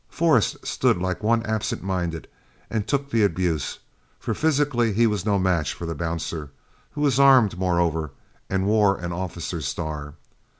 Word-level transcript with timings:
Forrest 0.09 0.65
stood 0.65 0.97
like 0.97 1.21
one 1.21 1.43
absent 1.45 1.83
minded 1.83 2.27
and 2.71 2.87
took 2.87 3.11
the 3.11 3.23
abuse, 3.23 3.77
for 4.17 4.33
physically 4.33 4.93
he 4.93 5.05
was 5.05 5.27
no 5.27 5.37
match 5.37 5.75
for 5.75 5.85
the 5.85 5.93
bouncer, 5.93 6.49
who 6.93 7.01
was 7.01 7.19
armed, 7.19 7.59
moreover, 7.59 8.09
and 8.49 8.65
wore 8.65 8.97
an 8.97 9.13
officer's 9.13 9.67
star. 9.67 10.15